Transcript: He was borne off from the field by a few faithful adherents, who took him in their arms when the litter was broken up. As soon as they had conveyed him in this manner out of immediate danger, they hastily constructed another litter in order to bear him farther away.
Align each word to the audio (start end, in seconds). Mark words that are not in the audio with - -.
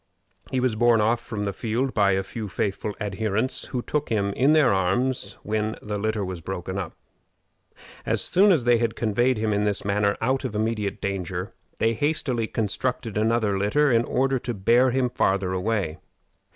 He 0.49 0.59
was 0.59 0.75
borne 0.75 0.99
off 0.99 1.19
from 1.19 1.43
the 1.43 1.53
field 1.53 1.93
by 1.93 2.13
a 2.13 2.23
few 2.23 2.47
faithful 2.47 2.95
adherents, 2.99 3.65
who 3.65 3.83
took 3.83 4.09
him 4.09 4.33
in 4.33 4.53
their 4.53 4.73
arms 4.73 5.33
when 5.43 5.75
the 5.79 5.99
litter 5.99 6.25
was 6.25 6.41
broken 6.41 6.79
up. 6.79 6.93
As 8.03 8.19
soon 8.19 8.51
as 8.51 8.63
they 8.63 8.79
had 8.79 8.95
conveyed 8.95 9.37
him 9.37 9.53
in 9.53 9.63
this 9.63 9.85
manner 9.85 10.17
out 10.19 10.43
of 10.43 10.55
immediate 10.55 11.01
danger, 11.01 11.53
they 11.77 11.93
hastily 11.93 12.47
constructed 12.47 13.15
another 13.15 13.59
litter 13.59 13.91
in 13.91 14.03
order 14.05 14.39
to 14.39 14.55
bear 14.55 14.89
him 14.89 15.07
farther 15.07 15.53
away. 15.53 15.99